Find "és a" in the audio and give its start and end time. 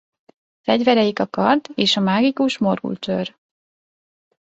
1.75-2.01